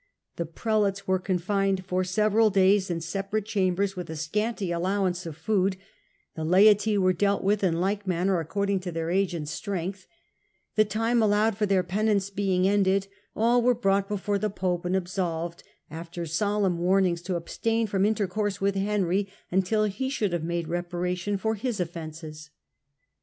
[0.37, 4.71] The prelates were confined for several days in separate chambers with a scanty Digitized by
[4.71, 5.77] VjOOQIC Canossa' 129 allowance of food,
[6.33, 10.07] the laity were dealt with in like manner according to their age and strength.
[10.75, 14.95] The time allowed for their penance being ended, all were brought before the pope and
[14.95, 15.61] absolved,
[15.91, 21.37] after solemn warnings to abstain from intercourse with Henry until he should have made reparation
[21.37, 22.49] for his oflfences.